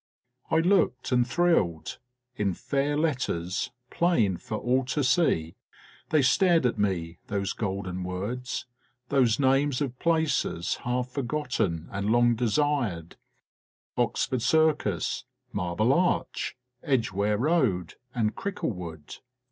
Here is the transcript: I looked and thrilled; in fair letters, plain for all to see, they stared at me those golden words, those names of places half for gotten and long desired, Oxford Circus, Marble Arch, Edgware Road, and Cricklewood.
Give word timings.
I 0.49 0.55
looked 0.55 1.11
and 1.11 1.27
thrilled; 1.27 1.99
in 2.35 2.55
fair 2.55 2.97
letters, 2.97 3.69
plain 3.91 4.37
for 4.37 4.57
all 4.57 4.83
to 4.85 5.03
see, 5.03 5.53
they 6.09 6.23
stared 6.23 6.65
at 6.65 6.79
me 6.79 7.19
those 7.27 7.53
golden 7.53 8.03
words, 8.03 8.65
those 9.09 9.39
names 9.39 9.79
of 9.79 9.99
places 9.99 10.77
half 10.85 11.09
for 11.09 11.21
gotten 11.21 11.87
and 11.91 12.09
long 12.09 12.33
desired, 12.33 13.15
Oxford 13.95 14.41
Circus, 14.41 15.25
Marble 15.53 15.93
Arch, 15.93 16.57
Edgware 16.81 17.37
Road, 17.37 17.93
and 18.15 18.33
Cricklewood. 18.35 19.19